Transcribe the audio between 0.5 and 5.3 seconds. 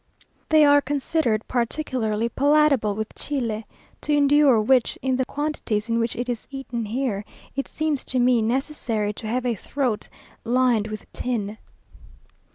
are considered particularly palatable with chile, to endure which, in the